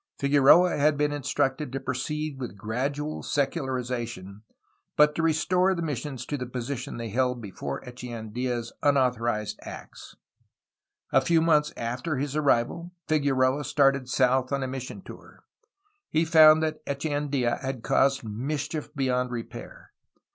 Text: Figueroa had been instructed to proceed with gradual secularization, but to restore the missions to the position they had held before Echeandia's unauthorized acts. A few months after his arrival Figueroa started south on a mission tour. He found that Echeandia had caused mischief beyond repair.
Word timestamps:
Figueroa 0.17 0.77
had 0.77 0.97
been 0.97 1.11
instructed 1.11 1.71
to 1.71 1.79
proceed 1.79 2.39
with 2.39 2.57
gradual 2.57 3.21
secularization, 3.21 4.41
but 4.97 5.13
to 5.13 5.21
restore 5.21 5.75
the 5.75 5.83
missions 5.83 6.25
to 6.25 6.37
the 6.37 6.47
position 6.47 6.97
they 6.97 7.09
had 7.09 7.15
held 7.17 7.39
before 7.43 7.83
Echeandia's 7.85 8.73
unauthorized 8.81 9.59
acts. 9.61 10.15
A 11.11 11.21
few 11.21 11.39
months 11.39 11.71
after 11.77 12.17
his 12.17 12.35
arrival 12.35 12.91
Figueroa 13.07 13.63
started 13.63 14.09
south 14.09 14.51
on 14.51 14.63
a 14.63 14.67
mission 14.67 15.03
tour. 15.03 15.43
He 16.09 16.25
found 16.25 16.63
that 16.63 16.83
Echeandia 16.87 17.61
had 17.61 17.83
caused 17.83 18.23
mischief 18.23 18.91
beyond 18.95 19.29
repair. 19.29 19.91